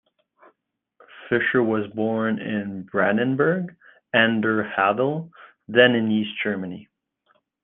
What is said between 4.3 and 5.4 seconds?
der Havel,